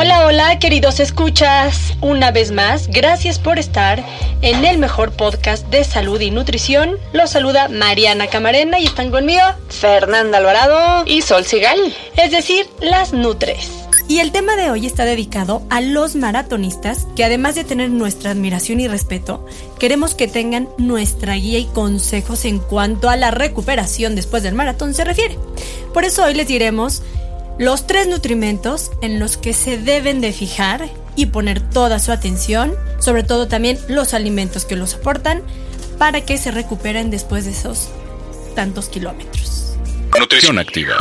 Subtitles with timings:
[0.00, 1.94] Hola, hola, queridos escuchas.
[2.00, 4.04] Una vez más, gracias por estar
[4.42, 6.98] en el mejor podcast de salud y nutrición.
[7.12, 11.80] Los saluda Mariana Camarena y están conmigo Fernanda Alvarado y Sol Sigal.
[12.16, 13.72] Es decir, las Nutres.
[14.06, 18.30] Y el tema de hoy está dedicado a los maratonistas que además de tener nuestra
[18.30, 19.44] admiración y respeto,
[19.80, 24.94] queremos que tengan nuestra guía y consejos en cuanto a la recuperación después del maratón
[24.94, 25.36] se refiere.
[25.92, 27.02] Por eso hoy les diremos
[27.58, 32.74] los tres nutrimentos en los que se deben de fijar y poner toda su atención,
[33.00, 35.42] sobre todo también los alimentos que los aportan,
[35.98, 37.88] para que se recuperen después de esos
[38.54, 39.76] tantos kilómetros.
[40.18, 40.96] Nutrición activa.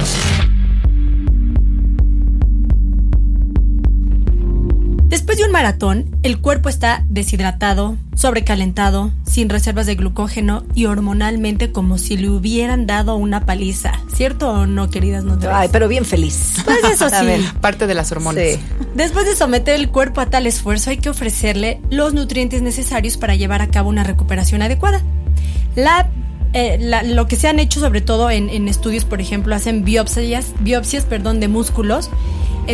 [5.08, 11.72] Después de un maratón, el cuerpo está deshidratado, sobrecalentado, sin reservas de glucógeno y hormonalmente
[11.72, 13.94] como si le hubieran dado una paliza.
[14.14, 15.54] ¿Cierto o no, queridas nutrias?
[15.56, 16.58] Ay, pero bien feliz.
[16.66, 17.48] Pues eso sí.
[17.62, 18.44] parte de las hormonas.
[18.96, 23.36] Después de someter el cuerpo a tal esfuerzo, hay que ofrecerle los nutrientes necesarios para
[23.36, 25.02] llevar a cabo una recuperación adecuada.
[25.76, 26.10] La
[26.54, 30.54] eh, lo que se han hecho sobre todo en, en, estudios, por ejemplo, hacen biopsias,
[30.62, 32.10] biopsias perdón, de músculos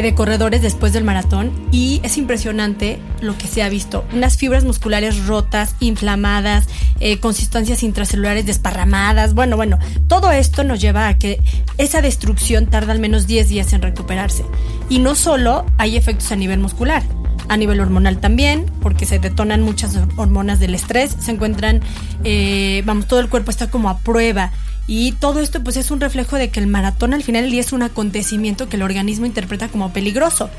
[0.01, 4.05] de corredores después del maratón y es impresionante lo que se ha visto.
[4.13, 6.67] Unas fibras musculares rotas, inflamadas,
[6.99, 9.33] eh, consistencias intracelulares desparramadas.
[9.33, 11.41] Bueno, bueno, todo esto nos lleva a que
[11.77, 14.43] esa destrucción tarda al menos 10 días en recuperarse.
[14.89, 17.03] Y no solo hay efectos a nivel muscular,
[17.47, 21.81] a nivel hormonal también, porque se detonan muchas hormonas del estrés, se encuentran,
[22.23, 24.51] eh, vamos, todo el cuerpo está como a prueba
[24.87, 27.61] y todo esto pues es un reflejo de que el maratón al final del día
[27.61, 30.49] es un acontecimiento que el organismo interpreta como peligroso.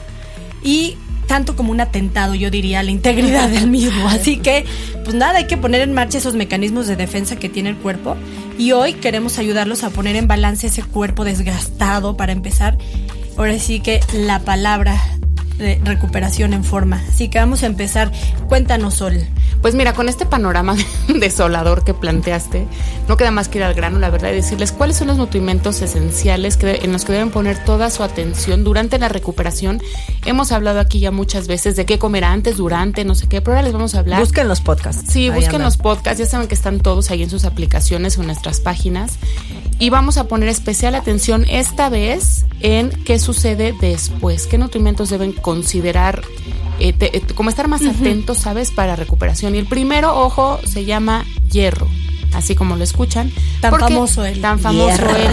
[0.63, 0.97] Y
[1.27, 4.09] tanto como un atentado, yo diría, a la integridad del mismo.
[4.09, 4.65] Así que,
[5.05, 8.17] pues nada, hay que poner en marcha esos mecanismos de defensa que tiene el cuerpo.
[8.59, 12.79] Y hoy queremos ayudarlos a poner en balance ese cuerpo desgastado para empezar.
[13.37, 15.03] Ahora sí que la palabra
[15.59, 17.03] de recuperación en forma.
[17.09, 18.11] Así que vamos a empezar.
[18.49, 19.25] Cuéntanos, Sol.
[19.63, 20.77] Pues mira, con este panorama
[21.09, 22.67] desolador que planteaste,
[23.09, 25.81] no queda más que ir al grano, la verdad, y decirles cuáles son los nutrimentos
[25.81, 29.81] esenciales que, en los que deben poner toda su atención durante la recuperación.
[30.27, 33.57] Hemos hablado aquí ya muchas veces de qué comer antes, durante, no sé qué, pero
[33.57, 34.21] ahora les vamos a hablar.
[34.21, 35.11] Busquen los podcasts.
[35.11, 38.27] Sí, busquen los podcasts, ya saben que están todos ahí en sus aplicaciones o en
[38.27, 39.19] nuestras páginas.
[39.79, 45.33] Y vamos a poner especial atención esta vez en qué sucede después, qué nutrimentos deben
[45.45, 46.23] considerar
[46.81, 48.71] eh, eh, como estar más atentos, ¿sabes?
[48.71, 49.55] Para recuperación.
[49.55, 51.87] Y el primero, ojo, se llama hierro.
[52.33, 53.31] Así como lo escuchan.
[53.61, 54.41] Tan famoso él.
[54.41, 55.31] Tan famoso él.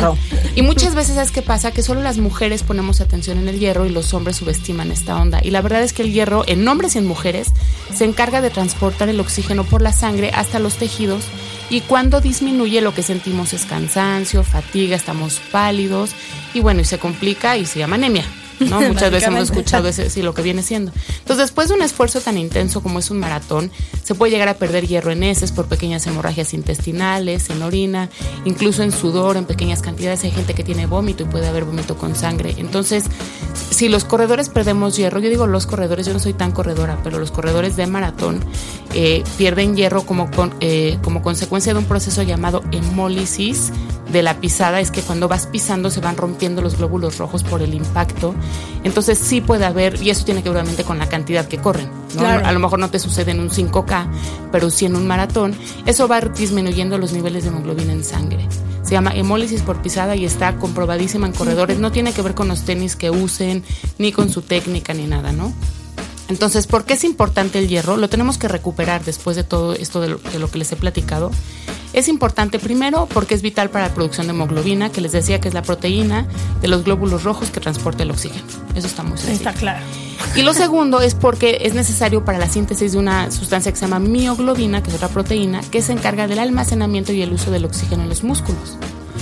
[0.53, 1.71] Y muchas veces, ¿sabes qué pasa?
[1.71, 5.39] Que solo las mujeres ponemos atención en el hierro y los hombres subestiman esta onda.
[5.41, 7.53] Y la verdad es que el hierro, en hombres y en mujeres,
[7.95, 11.23] se encarga de transportar el oxígeno por la sangre hasta los tejidos.
[11.69, 16.11] Y cuando disminuye, lo que sentimos es cansancio, fatiga, estamos pálidos.
[16.53, 18.25] Y bueno, y se complica y se llama anemia.
[18.69, 18.81] ¿No?
[18.87, 20.91] Muchas veces hemos escuchado ese, sí, lo que viene siendo.
[21.19, 23.71] Entonces, después de un esfuerzo tan intenso como es un maratón,
[24.03, 28.09] se puede llegar a perder hierro en heces por pequeñas hemorragias intestinales, en orina,
[28.45, 30.23] incluso en sudor, en pequeñas cantidades.
[30.23, 32.55] Hay gente que tiene vómito y puede haber vómito con sangre.
[32.57, 33.05] Entonces,
[33.69, 37.19] si los corredores perdemos hierro, yo digo los corredores, yo no soy tan corredora, pero
[37.19, 38.39] los corredores de maratón
[38.93, 40.29] eh, pierden hierro como,
[40.59, 43.71] eh, como consecuencia de un proceso llamado hemólisis
[44.11, 47.61] de la pisada, es que cuando vas pisando se van rompiendo los glóbulos rojos por
[47.61, 48.35] el impacto
[48.83, 51.89] entonces sí puede haber, y eso tiene que ver obviamente con la cantidad que corren.
[52.19, 54.07] A lo mejor no te sucede en un 5K,
[54.51, 55.55] pero sí en un maratón.
[55.85, 58.47] Eso va disminuyendo los niveles de hemoglobina en sangre.
[58.83, 61.79] Se llama hemólisis por pisada y está comprobadísima en corredores.
[61.79, 63.63] No tiene que ver con los tenis que usen,
[63.97, 65.53] ni con su técnica, ni nada, ¿no?
[66.31, 67.97] Entonces, ¿por qué es importante el hierro?
[67.97, 70.77] Lo tenemos que recuperar después de todo esto de lo, de lo, que les he
[70.77, 71.29] platicado.
[71.91, 75.49] Es importante primero porque es vital para la producción de hemoglobina, que les decía que
[75.49, 76.25] es la proteína
[76.61, 78.45] de los glóbulos rojos que transporta el oxígeno.
[78.75, 79.49] Eso está muy sencillo.
[79.49, 79.85] Está claro.
[80.33, 83.85] Y lo segundo es porque es necesario para la síntesis de una sustancia que se
[83.85, 87.65] llama mioglobina, que es otra proteína, que se encarga del almacenamiento y el uso del
[87.65, 88.77] oxígeno en los músculos.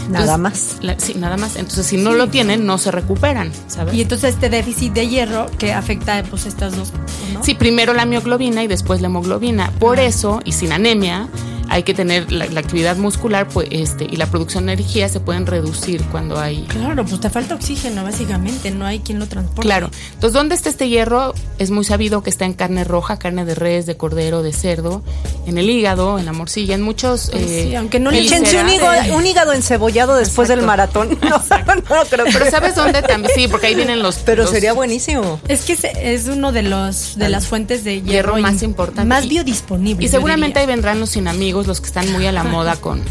[0.09, 0.77] Nada más.
[0.81, 1.56] La, sí, nada más.
[1.56, 2.17] Entonces, si no sí.
[2.17, 3.94] lo tienen, no se recuperan, ¿sabes?
[3.94, 6.91] Y entonces este déficit de hierro que afecta pues estas dos,
[7.33, 7.44] ¿no?
[7.44, 9.71] Sí, primero la mioglobina y después la hemoglobina.
[9.79, 11.27] Por eso, y sin anemia,
[11.69, 15.19] hay que tener la, la, actividad muscular pues, este, y la producción de energía se
[15.19, 16.63] pueden reducir cuando hay...
[16.63, 19.62] Claro, pues te falta oxígeno básicamente, no hay quien lo transporte.
[19.62, 21.33] Claro, entonces ¿dónde está este hierro?
[21.57, 25.04] Es muy sabido que está en carne roja, carne de res, de cordero, de cerdo,
[25.45, 27.30] en el hígado, en la morcilla, en muchos...
[27.31, 30.62] Pues eh, sí, aunque no le echense un hígado, un hígado encebollado después Exacto.
[30.62, 31.19] del maratón.
[31.30, 32.25] No, no, creo.
[32.25, 33.31] Pero ¿sabes dónde también?
[33.36, 34.18] Sí, porque ahí vienen los...
[34.18, 35.39] Pero los, sería buenísimo.
[35.48, 39.06] Es que es uno de los de las fuentes de hierro, hierro más importantes.
[39.06, 40.06] Más biodisponible.
[40.06, 43.03] Y seguramente ahí vendrán los sin amigos, los que están muy a la moda con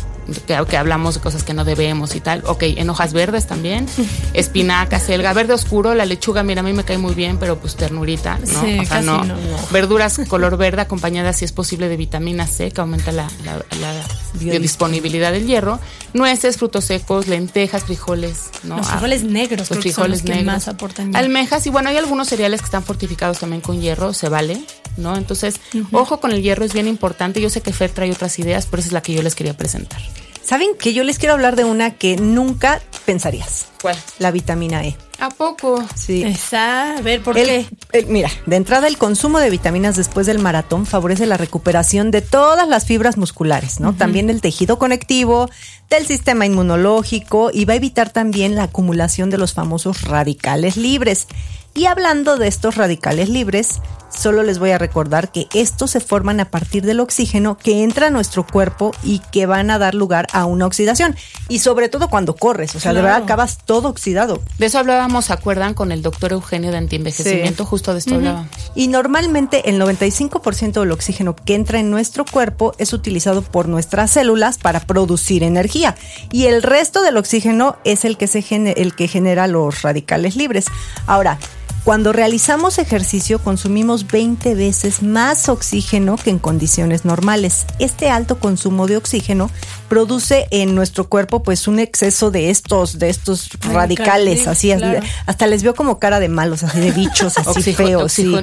[0.46, 2.42] que, que, hablamos de cosas que no debemos y tal.
[2.46, 3.86] Ok, en hojas verdes también,
[4.34, 7.76] espinaca, selga, verde oscuro, la lechuga, mira, a mí me cae muy bien, pero pues
[7.76, 8.60] ternurita, ¿no?
[8.60, 9.36] Sí, o sea, no, no.
[9.70, 14.04] Verduras color verde acompañadas, si es posible, de vitamina C, que aumenta la, la, la
[14.34, 15.80] biodisponibilidad del hierro.
[16.12, 18.78] Nueces, frutos secos, lentejas, frijoles, ¿no?
[18.78, 20.44] Los frijoles negros, los frijoles negros.
[20.44, 21.14] más aportan.
[21.16, 24.60] Almejas, y bueno, hay algunos cereales que están fortificados también con hierro, se vale,
[24.98, 25.16] ¿no?
[25.16, 25.88] Entonces, uh -huh.
[25.92, 27.40] ojo con el hierro, es bien importante.
[27.40, 29.56] Yo sé que Fer trae otras ideas, pero esa es la que yo les quería
[29.56, 30.00] presentar.
[30.48, 33.66] ¿Saben que yo les quiero hablar de una que nunca pensarías?
[33.82, 33.96] ¿Cuál?
[34.18, 34.96] La vitamina E.
[35.18, 35.84] ¿A poco?
[35.94, 36.22] Sí.
[36.22, 37.66] Esa, a ver, ¿por el, qué?
[37.92, 42.22] El, mira, de entrada el consumo de vitaminas después del maratón favorece la recuperación de
[42.22, 43.90] todas las fibras musculares, ¿no?
[43.90, 43.98] Uh -huh.
[43.98, 45.50] También del tejido conectivo,
[45.90, 51.26] del sistema inmunológico y va a evitar también la acumulación de los famosos radicales libres.
[51.74, 56.40] Y hablando de estos radicales libres, solo les voy a recordar que estos se forman
[56.40, 60.26] a partir del oxígeno que entra a nuestro cuerpo y que van a dar lugar
[60.32, 61.16] a una oxidación.
[61.48, 62.96] Y sobre todo cuando corres, o sea, claro.
[62.96, 64.42] de verdad acabas todo oxidado.
[64.58, 65.74] De eso hablábamos, ¿se acuerdan?
[65.74, 67.68] Con el doctor Eugenio de antienvejecimiento, sí.
[67.68, 68.18] justo de esto uh -huh.
[68.18, 68.50] hablábamos.
[68.74, 74.10] Y normalmente el 95% del oxígeno que entra en nuestro cuerpo es utilizado por nuestras
[74.10, 75.94] células para producir energía.
[76.32, 80.66] Y el resto del oxígeno es el que, se el que genera los radicales libres.
[81.06, 81.38] Ahora,
[81.84, 87.66] cuando realizamos ejercicio consumimos 20 veces más oxígeno que en condiciones normales.
[87.78, 89.50] Este alto consumo de oxígeno
[89.88, 95.00] produce en nuestro cuerpo pues un exceso de estos de estos radicales, sí, así claro.
[95.26, 98.34] hasta les veo como cara de malos, así de bichos, así feos, sí.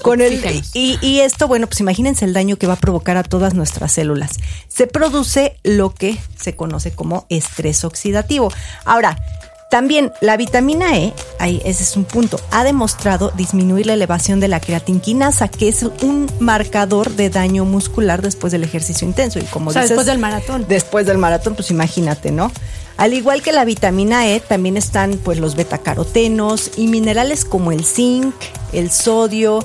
[0.00, 0.34] Con el
[0.74, 3.92] y, y esto, bueno, pues imagínense el daño que va a provocar a todas nuestras
[3.92, 4.38] células.
[4.68, 8.52] Se produce lo que se conoce como estrés oxidativo.
[8.84, 9.18] Ahora,
[9.74, 14.46] también la vitamina E, ahí ese es un punto, ha demostrado disminuir la elevación de
[14.46, 19.40] la creatinquinasa, que es un marcador de daño muscular después del ejercicio intenso.
[19.40, 20.66] Y como o sea, dices, después del maratón.
[20.68, 22.52] Después del maratón, pues imagínate, ¿no?
[22.96, 27.84] Al igual que la vitamina E, también están pues los betacarotenos y minerales como el
[27.84, 28.32] zinc,
[28.72, 29.64] el sodio.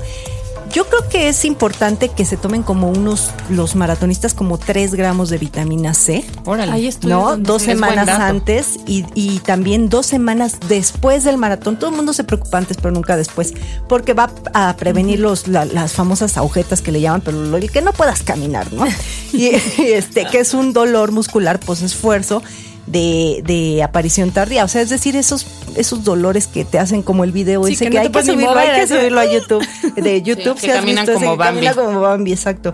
[0.71, 5.29] Yo creo que es importante que se tomen como unos, los maratonistas, como 3 gramos
[5.29, 6.23] de vitamina C.
[6.45, 6.71] Órale.
[6.71, 7.37] Ahí estoy ¿No?
[7.37, 11.77] Dos semanas antes y, y, también dos semanas después del maratón.
[11.79, 13.53] Todo el mundo se preocupa antes, pero nunca después,
[13.87, 17.81] porque va a prevenir los, la, las famosas agujetas que le llaman, pero el que
[17.81, 18.85] no puedas caminar, ¿no?
[19.33, 22.43] y, y este, que es un dolor muscular post esfuerzo
[22.91, 24.63] de, de, aparición tardía.
[24.63, 25.45] O sea, es decir, esos,
[25.75, 28.69] esos dolores que te hacen como el video sí, ese que, hay, que subirlo, mover,
[28.69, 29.67] hay que subirlo a YouTube.
[29.95, 31.65] De YouTube, sí, que caminan visto, como ese, Bambi.
[31.65, 32.73] Camina como Bambi, exacto.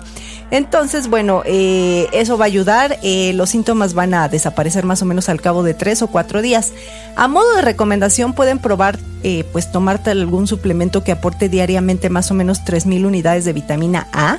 [0.51, 2.97] Entonces, bueno, eh, eso va a ayudar.
[3.03, 6.41] Eh, los síntomas van a desaparecer más o menos al cabo de tres o cuatro
[6.41, 6.71] días.
[7.15, 12.31] A modo de recomendación, pueden probar, eh, pues, tomarte algún suplemento que aporte diariamente más
[12.31, 14.37] o menos 3000 unidades de vitamina A,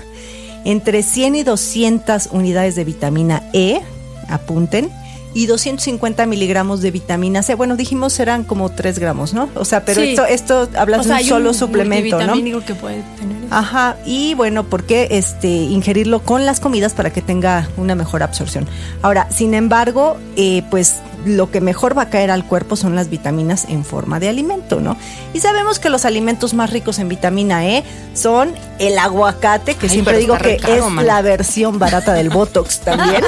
[0.65, 3.81] entre 100 y 200 unidades de vitamina E.
[4.29, 4.91] Apunten
[5.37, 7.55] y 250 miligramos de vitamina C.
[7.55, 9.51] Bueno, dijimos serán como 3 gramos, ¿no?
[9.55, 10.09] O sea, pero Sí.
[10.09, 12.35] esto, esto hablas O sea, de un solo un suplemento, ¿no?
[12.65, 13.37] que puede tener.
[13.45, 13.55] eso.
[13.55, 18.23] Ajá, y bueno, ¿por qué este, ingerirlo con las comidas para que tenga una mejor
[18.23, 18.67] absorción?
[19.03, 23.11] Ahora, sin embargo, eh, pues lo que mejor va a caer al cuerpo son las
[23.11, 24.97] vitaminas en forma de alimento, ¿no?
[25.35, 29.91] Y sabemos que los alimentos más ricos en vitamina E son el aguacate, que Ay,
[29.91, 31.07] siempre digo que caro, es man.
[31.07, 33.23] la versión barata del Botox también.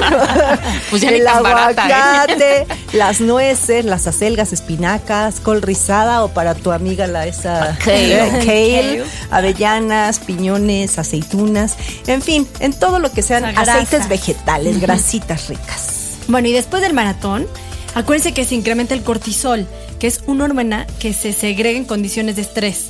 [0.89, 1.93] Pues ya el barata, ¿eh?
[1.93, 8.13] aguacate, las nueces, las acelgas, espinacas, col rizada o para tu amiga la esa Kale.
[8.15, 9.03] eh, kale, Kale.
[9.31, 11.75] avellanas, piñones, aceitunas,
[12.07, 15.95] en fin, en todo lo que sean aceites vegetales, grasitas ricas.
[16.27, 17.47] Bueno, y después del maratón,
[17.95, 19.67] acuérdense que se incrementa el cortisol,
[19.99, 22.87] que es una hormona que se segrega en condiciones de estrés.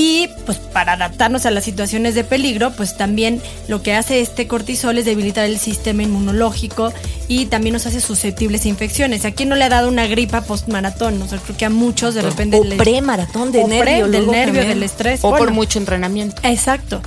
[0.00, 4.46] Y pues para adaptarnos a las situaciones de peligro, pues también lo que hace este
[4.46, 6.92] cortisol es debilitar el sistema inmunológico
[7.26, 9.24] y también nos hace susceptibles a infecciones.
[9.24, 11.20] ¿A quién no le ha dado una gripa post-maratón?
[11.20, 12.58] O sea, creo que a muchos de repente...
[12.58, 15.18] O pre-maratón de o pre- nervio, del nervio, del estrés.
[15.24, 16.40] O por mucho entrenamiento.
[16.44, 17.02] Exacto.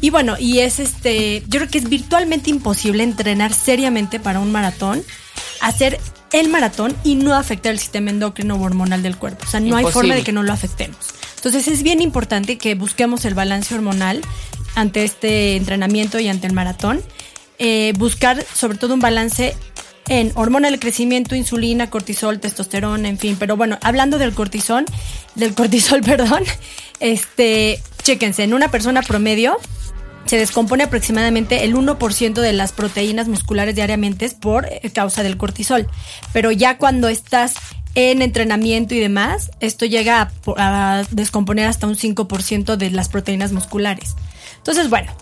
[0.00, 4.52] Y bueno, y es este, yo creo que es virtualmente imposible entrenar seriamente para un
[4.52, 5.02] maratón,
[5.60, 5.98] hacer
[6.32, 9.44] el maratón y no afectar el sistema endocrino o hormonal del cuerpo.
[9.46, 10.98] O sea, no hay forma de que no lo afectemos.
[11.36, 14.22] Entonces es bien importante que busquemos el balance hormonal
[14.74, 17.00] ante este entrenamiento y ante el maratón.
[17.58, 19.56] Eh, buscar sobre todo un balance
[20.08, 23.36] en hormona del crecimiento, insulina, cortisol, testosterona, en fin.
[23.38, 24.84] Pero bueno, hablando del cortisol,
[25.34, 26.42] del cortisol, perdón,
[27.00, 29.56] este, chéquense, en una persona promedio
[30.26, 35.88] se descompone aproximadamente el 1% de las proteínas musculares diariamente por eh, causa del cortisol.
[36.32, 37.54] Pero ya cuando estás
[37.94, 43.08] en entrenamiento y demás, esto llega a, po- a descomponer hasta un 5% de las
[43.08, 44.14] proteínas musculares.
[44.58, 45.12] Entonces, bueno,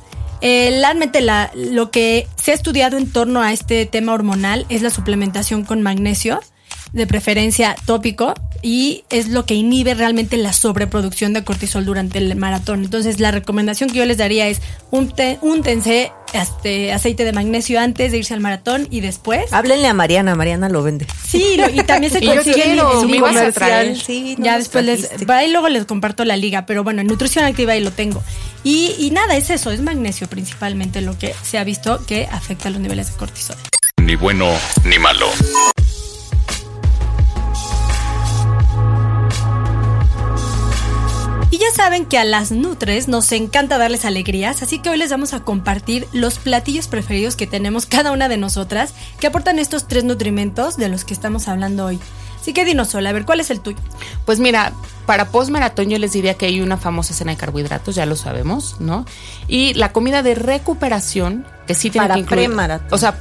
[0.41, 4.83] eh, realmente la- lo que se ha estudiado en torno a este tema hormonal es
[4.83, 6.41] la suplementación con magnesio,
[6.95, 8.33] de preferencia tópico,
[8.63, 12.83] y es lo que inhibe realmente la sobreproducción de cortisol durante el maratón.
[12.85, 14.63] Entonces, la recomendación que yo les daría es
[15.43, 19.53] úntense este, aceite de magnesio antes de irse al maratón y después.
[19.53, 21.07] Háblenle a Mariana, Mariana lo vende.
[21.27, 24.01] Sí, lo- y también se consigue en- a Comercial.
[24.01, 25.33] Sí, no ya después les, trajiste.
[25.33, 28.23] ahí luego les comparto la liga, pero bueno, en nutrición activa ahí lo tengo.
[28.63, 32.71] Y, y nada, es eso, es magnesio principalmente lo que se ha visto que afecta
[32.71, 33.57] los niveles de cortisol.
[34.01, 34.47] Ni bueno
[34.85, 35.27] ni malo.
[41.75, 45.41] Saben que a las Nutres nos encanta darles alegrías, así que hoy les vamos a
[45.41, 50.77] compartir los platillos preferidos que tenemos cada una de nosotras que aportan estos tres nutrimentos
[50.77, 51.99] de los que estamos hablando hoy.
[52.45, 53.79] Así que dinos, Sol, a ver, ¿cuál es el tuyo?
[54.27, 54.75] Pues mira,
[55.07, 58.77] para post-maratón yo les diría que hay una famosa cena de carbohidratos, ya lo sabemos,
[58.81, 59.07] ¿no?
[59.49, 62.49] Y la comida de recuperación, que sí tiene Para que incluir.
[62.49, 62.89] premaratón.
[62.93, 63.15] O sea,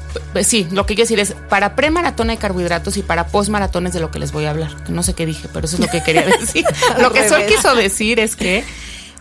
[0.44, 4.02] sí, lo que quiero decir es, para premaratón hay carbohidratos y para post-maratón es de
[4.02, 4.90] lo que les voy a hablar.
[4.90, 6.66] No sé qué dije, pero eso es lo que quería decir.
[7.00, 8.66] lo que Sol quiso decir es que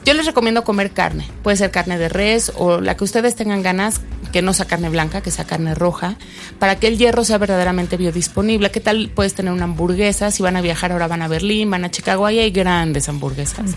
[0.04, 1.28] yo les recomiendo comer carne.
[1.42, 4.00] Puede ser carne de res o la que ustedes tengan ganas,
[4.32, 6.16] que no sea carne blanca, que sea carne roja,
[6.58, 8.70] para que el hierro sea verdaderamente biodisponible.
[8.70, 10.30] ¿Qué tal puedes tener una hamburguesa?
[10.30, 13.76] Si van a viajar ahora van a Berlín, van a Chicago, ahí hay grandes hamburguesas.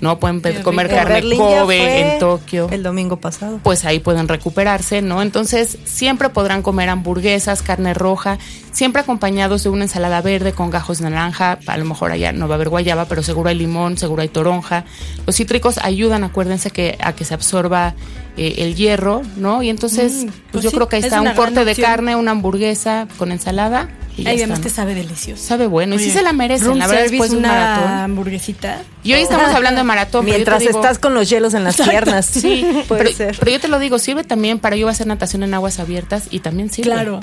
[0.00, 3.60] No pueden comer En carne Berlín ya Kobe en Tokio El domingo pasado.
[3.62, 5.20] pues ahí pueden recuperarse, ¿no?
[5.22, 8.38] Entonces, siempre podrán comer hamburguesas, carne roja,
[8.70, 11.58] siempre acompañados de una ensalada verde con gajos de naranja.
[11.66, 14.28] A lo mejor allá no va a haber guayaba, pero seguro hay limón, seguro hay
[14.28, 14.84] toronja.
[15.26, 17.94] Los cítricos ayudan, acuérdense que a que se absorba
[18.36, 19.62] eh, el hierro, ¿no?
[19.62, 21.74] Y entonces, Mm, pues, pues yo sí, creo que ahí es está un corte de
[21.74, 23.88] carne, una hamburguesa con ensalada.
[24.16, 24.64] Y vemos ¿no?
[24.64, 25.40] que sabe delicioso.
[25.44, 27.92] Sabe bueno, y sí se la merecen, room la verdad, después un una maratón.
[27.92, 28.82] hamburguesita.
[29.04, 30.24] Y hoy estamos hablando de maratón.
[30.24, 32.26] Mientras digo- estás con los hielos en las piernas.
[32.26, 33.36] Sí, puede pero, ser.
[33.38, 36.40] pero yo te lo digo, sirve también para yo hacer natación en aguas abiertas y
[36.40, 36.90] también sirve.
[36.90, 37.20] Claro.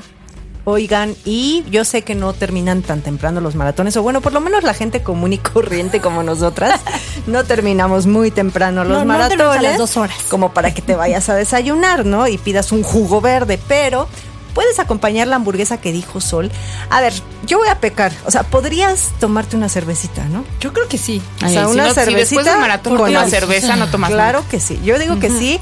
[0.67, 4.41] Oigan, y yo sé que no terminan tan temprano los maratones, o bueno, por lo
[4.41, 6.81] menos la gente común y corriente como nosotras,
[7.27, 9.61] no terminamos muy temprano los No, no a maratones.
[9.61, 10.17] las dos horas.
[10.27, 12.27] Como para que te vayas a desayunar, ¿no?
[12.27, 14.07] Y pidas un jugo verde, pero
[14.55, 16.49] puedes acompañar la hamburguesa que dijo Sol.
[16.89, 17.13] A ver,
[17.45, 20.43] yo voy a pecar, o sea, podrías tomarte una cervecita, ¿no?
[20.59, 21.21] Yo creo que sí.
[21.43, 23.29] O sea, Ay, si una no- si después cervecita del maratón con algo.
[23.29, 24.49] cerveza no tomas Claro nada.
[24.49, 24.79] que sí.
[24.83, 25.59] Yo digo que sí.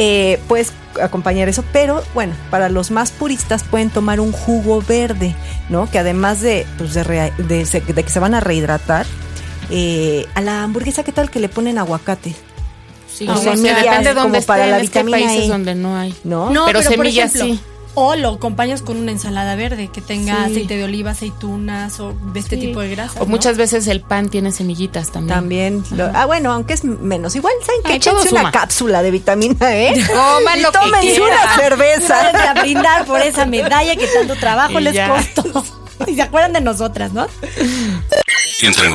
[0.00, 5.34] eh, puedes acompañar eso, pero bueno, para los más puristas pueden tomar un jugo verde,
[5.68, 5.90] ¿no?
[5.90, 9.06] Que además de, pues, de, rea- de se- de que se van a rehidratar,
[9.70, 12.34] eh, a la hamburguesa, ¿qué tal que le ponen aguacate?
[13.12, 15.26] Sí, O no sé, semillas, depende de como dónde para la es que hay vitamina
[15.28, 15.48] países E.
[15.48, 16.14] donde no hay.
[16.24, 16.50] ¿No?
[16.50, 17.60] No, Pero pero, por semillas ejemplo, sí.
[17.94, 20.52] O lo acompañas con una ensalada verde que tenga Sí.
[20.52, 22.66] aceite de oliva, aceitunas o de este Sí.
[22.68, 23.16] tipo de grasas.
[23.16, 23.26] O ¿no?
[23.26, 25.34] muchas veces el pan tiene semillitas también.
[25.82, 25.84] También.
[25.90, 27.34] lo- ah, bueno, aunque es menos.
[27.34, 27.94] Igual, ¿saben qué?
[27.96, 29.94] Échense una cápsula de vitamina E.
[30.06, 32.50] Coman lo que tómense una cerveza.
[32.50, 35.08] A brindar por esa medalla que tanto trabajo Y les ya.
[35.08, 35.64] costó.
[36.06, 37.26] Y se acuerdan de nosotras, ¿no?
[38.62, 38.88] Entre.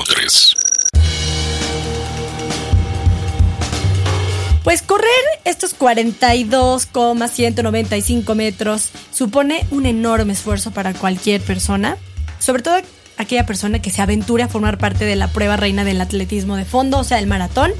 [4.63, 5.09] Pues correr
[5.43, 11.97] estos 42,195 metros supone un enorme esfuerzo para cualquier persona,
[12.39, 12.77] sobre todo
[13.17, 16.63] aquella persona que se aventure a formar parte de la prueba reina del atletismo de
[16.63, 17.73] fondo, o sea, el maratón,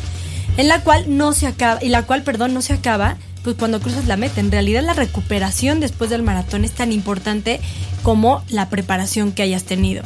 [0.58, 3.80] en la cual no se acaba, y la cual, perdón, no se acaba pues cuando
[3.80, 4.42] cruzas la meta.
[4.42, 7.62] En realidad la recuperación después del maratón es tan importante
[8.02, 10.04] como la preparación que hayas tenido.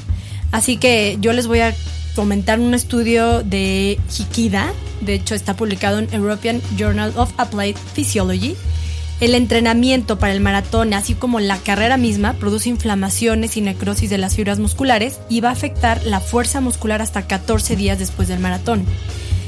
[0.52, 1.74] Así que yo les voy a
[2.18, 8.56] comentar un estudio de Hikida, de hecho está publicado en European Journal of Applied Physiology.
[9.20, 14.18] El entrenamiento para el maratón, así como la carrera misma, produce inflamaciones y necrosis de
[14.18, 18.40] las fibras musculares y va a afectar la fuerza muscular hasta 14 días después del
[18.40, 18.84] maratón.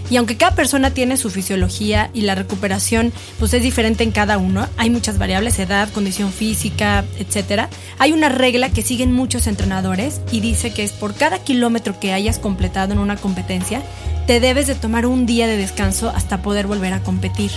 [0.10, 4.38] Y aunque cada persona tiene su fisiología y la recuperación pues es diferente en cada
[4.38, 7.70] uno, hay muchas variables, edad, condición física, etcétera.
[8.00, 12.14] Hay una regla que siguen muchos entrenadores y dice que es por cada kilómetro que
[12.14, 13.84] hayas completado en una competencia,
[14.30, 17.50] te debes de tomar un día de descanso hasta poder volver a competir.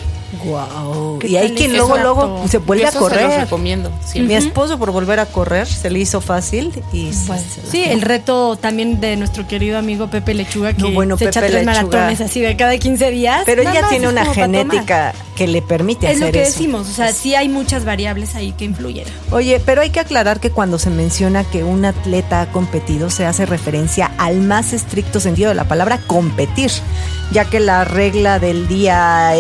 [0.42, 1.18] Wow.
[1.18, 1.86] ¿Qué Y hay quien eso?
[1.86, 3.40] luego, luego se vuelve Y a eso Se los correr.
[3.42, 3.90] recomiendo.
[4.14, 7.84] Mi esposo por volver a correr se le hizo fácil y se- Pues, se sí,
[7.84, 11.52] el reto también de nuestro querido amigo Pepe Lechuga, que No, bueno, se echa Pepe
[11.52, 11.82] tres Lechuga.
[11.90, 13.42] maratones así de cada 15 días.
[13.44, 15.12] Pero ella tiene una genética
[15.42, 16.52] que le permite Es hacer lo que eso.
[16.52, 19.04] decimos, o sea, sí hay muchas variables ahí que influyen.
[19.32, 23.26] Oye, pero hay que aclarar que cuando se menciona que un atleta ha competido, se
[23.26, 26.70] hace referencia al más estricto sentido de la palabra competir,
[27.32, 29.34] ya que la regla del día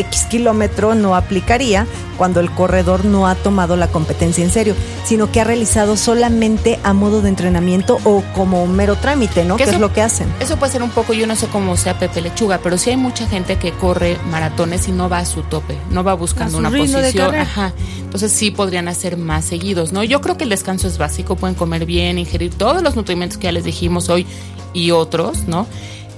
[0.00, 5.32] X kilómetro no aplicaría cuando el corredor no ha tomado la competencia en serio, sino
[5.32, 9.56] que ha realizado solamente a modo de entrenamiento o como un mero trámite, ¿no?
[9.56, 10.32] Que Que es lo que hacen.
[10.40, 12.96] Eso puede ser un poco, yo no sé cómo sea Pepe Lechuga, pero sí hay
[12.96, 16.70] mucha gente que corre maratones y no va a su tope, no va buscando una
[16.70, 17.34] posición.
[17.34, 17.72] Ajá.
[18.00, 20.04] Entonces sí podrían hacer más seguidos, ¿no?
[20.04, 23.44] Yo creo que el descanso es básico, pueden comer bien, ingerir todos los nutrimentos que
[23.44, 24.26] ya les dijimos hoy
[24.74, 25.66] y otros, ¿no?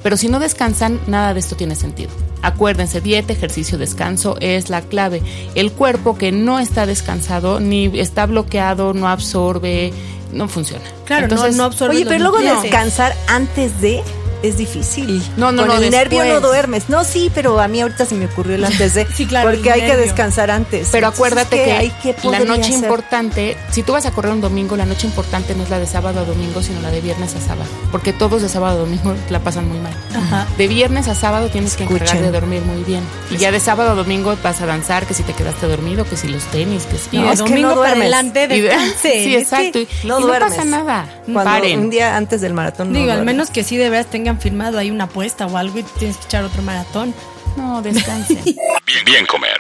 [0.05, 2.11] Pero si no descansan, nada de esto tiene sentido.
[2.43, 5.23] Acuérdense, dieta, ejercicio, descanso es la clave.
[5.57, 9.93] El cuerpo que no está descansado, ni está bloqueado, no absorbe,
[10.31, 10.85] no funciona.
[11.07, 12.63] Claro, no- Entonces, no absorbe Oye, pero luego nutrientes.
[12.65, 14.03] descansar antes de
[14.49, 15.23] es difícil.
[15.37, 16.89] No, no, Con no, el nervio no duermes.
[16.89, 19.07] No, sí, pero a mí ahorita se me ocurrió el antes de.
[19.15, 20.89] Sí, claro, Porque hay que descansar antes.
[20.91, 21.91] Pero Entonces, acuérdate ¿qué que, hay?
[22.03, 22.75] ¿Qué la noche hacer?
[22.75, 25.87] importante, si tú vas a correr un domingo, la noche importante no es la de
[25.87, 27.69] sábado a domingo, sino la de viernes a sábado.
[27.93, 29.93] Porque todos de sábado a domingo la pasan muy mal.
[30.17, 30.47] Ajá.
[30.59, 33.03] De viernes a sábado tienes que encargar de dormir muy bien.
[33.31, 36.17] Y ya de sábado a domingo vas a danzar, que si te quedaste dormido, que
[36.17, 37.17] si los tenis, que si...
[37.17, 38.03] Y No, de es que domingo no para duermes.
[38.15, 38.71] adelante de-
[39.03, 39.79] sí, Es que- exacto.
[39.81, 40.51] Y no y no duermes.
[40.55, 41.07] pasa nada.
[41.25, 41.79] Cuando Paren.
[41.81, 42.93] un día antes del maratón.
[42.93, 45.79] no Digo, al menos que sí de veras tengan firmado ahí una apuesta o algo
[45.79, 47.15] y tienes que echar otro maratón.
[47.57, 48.39] No, descansen.
[48.45, 49.59] Bien, bien comer.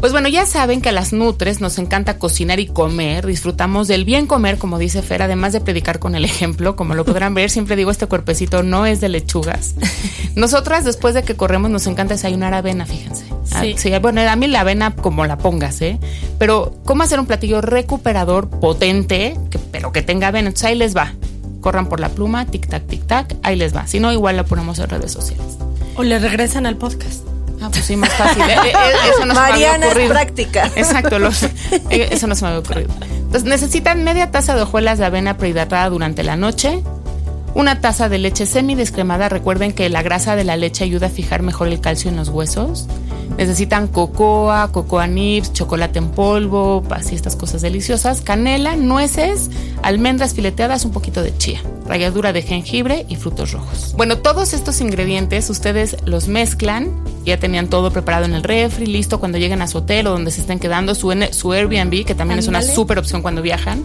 [0.00, 4.06] Pues bueno, ya saben que a las Nutres nos encanta cocinar y comer, disfrutamos del
[4.06, 7.50] bien comer, como dice Fer, además de predicar con el ejemplo, como lo podrán ver,
[7.50, 9.74] siempre digo, este cuerpecito no es de lechugas.
[10.36, 13.26] Nosotras, después de que corremos, nos encanta desayunar avena, fíjense.
[13.52, 13.74] Ah, Sí.
[13.76, 15.98] sí, bueno, a mí la avena como la pongas, ¿eh?
[16.38, 20.48] Pero, ¿cómo hacer un platillo recuperador, potente, que- pero que tenga avena?
[20.48, 21.12] Entonces ahí les va.
[21.60, 23.86] Corran por la pluma, tic-tac, tic-tac, ahí les va.
[23.86, 25.58] Si no, igual la ponemos en redes sociales.
[25.96, 27.22] O le regresan al podcast.
[27.62, 28.42] Ah, pues sí, más fácil.
[28.42, 28.72] Eh, eh,
[29.14, 30.70] eso no se me había Mariana es práctica.
[30.76, 32.88] Exacto, los- eh, eso no se me había ocurrido.
[33.02, 36.82] Entonces, necesitan media taza de hojuelas de avena prehidratada durante la noche,
[37.54, 39.28] una taza de leche semidescremada.
[39.28, 42.30] Recuerden que la grasa de la leche ayuda a fijar mejor el calcio en los
[42.30, 42.86] huesos.
[43.36, 49.50] Necesitan cocoa, cocoa nibs, chocolate en polvo, así estas cosas deliciosas, canela, nueces,
[49.82, 53.94] almendras fileteadas, un poquito de chía, ralladura de jengibre y frutos rojos.
[53.96, 56.90] Bueno, todos estos ingredientes ustedes los mezclan,
[57.24, 60.30] ya tenían todo preparado en el refri, listo cuando lleguen a su hotel o donde
[60.30, 63.82] se estén quedando, su, su Airbnb, que también es una súper opción cuando viajan,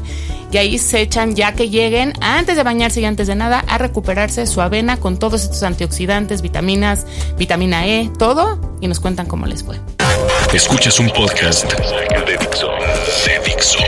[0.55, 3.77] y ahí se echan ya que lleguen, antes de bañarse y antes de nada, a
[3.77, 7.05] recuperarse su avena con todos estos antioxidantes, vitaminas,
[7.37, 9.81] vitamina E, todo, y nos cuentan cómo les fue.
[10.53, 12.69] Escuchas un podcast de Dixo.
[13.25, 13.79] De Dixo.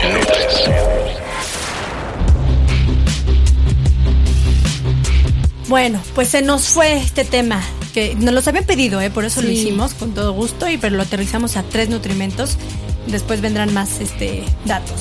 [5.68, 7.62] Bueno, pues se nos fue este tema
[7.94, 9.08] que nos los habían pedido, ¿eh?
[9.08, 12.58] por eso lo hicimos con todo gusto, y pero lo aterrizamos a tres nutrimentos.
[13.06, 15.00] Después vendrán más este, datos.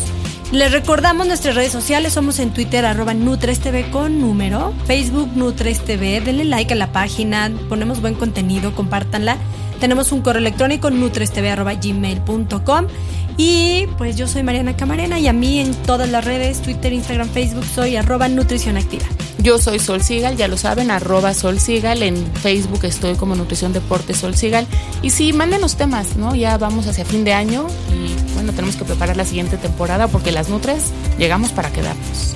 [0.51, 6.45] Les recordamos nuestras redes sociales, somos en Twitter arroba NutresTV con número, Facebook NutresTV, denle
[6.45, 9.37] like a la página, ponemos buen contenido, compártanla.
[9.81, 12.87] Tenemos un correo electrónico nutrestv arroba gmail.com
[13.35, 17.29] y pues yo soy Mariana Camarena y a mí en todas las redes, Twitter, Instagram,
[17.29, 19.05] Facebook, soy arroba Nutrición Activa.
[19.39, 21.57] Yo soy Sol Sigal, ya lo saben, arroba Sol.
[21.67, 24.65] En Facebook estoy como Nutrición Deporte Sol Sigal.
[25.03, 26.33] Y sí, mándenos temas, ¿no?
[26.33, 30.31] Ya vamos hacia fin de año y bueno, tenemos que preparar la siguiente temporada porque
[30.31, 30.83] las Nutres
[31.17, 32.33] llegamos para quedarnos.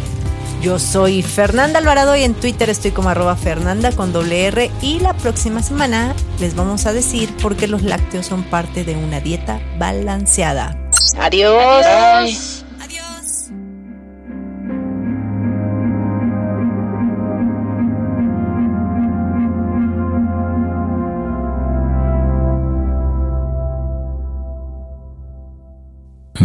[0.62, 5.00] Yo soy Fernanda Alvarado y en Twitter estoy como arroba Fernanda con doble R y
[5.00, 9.22] la próxima semana les vamos a decir por qué los lácteos son parte de una
[9.22, 10.78] dieta balanceada.
[11.18, 12.61] Adiós.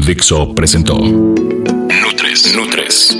[0.07, 3.11] Dixo presentó Nutres, Nutres.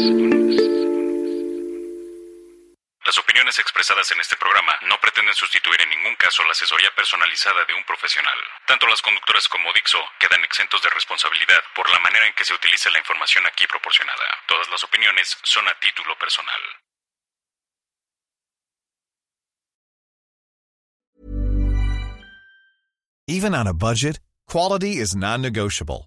[3.03, 7.65] Las opiniones expresadas en este programa no pretenden sustituir en ningún caso la asesoría personalizada
[7.67, 8.39] de un profesional.
[8.69, 12.55] Tanto las conductoras como Dixo quedan exentos de responsabilidad por la manera en que se
[12.55, 14.23] utiliza la información aquí proporcionada.
[14.47, 16.63] Todas las opiniones son a título personal.
[23.27, 26.07] Even on a budget, quality is non-negotiable.